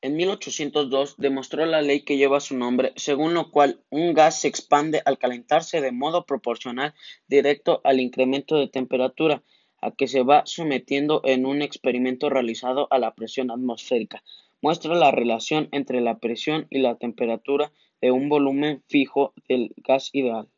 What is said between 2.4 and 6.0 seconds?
nombre, según lo cual un gas se expande al calentarse de